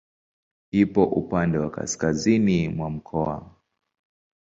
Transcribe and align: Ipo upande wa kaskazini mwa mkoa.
Ipo 0.71 1.05
upande 1.05 1.57
wa 1.57 1.69
kaskazini 1.71 2.69
mwa 2.69 2.89
mkoa. 2.89 3.55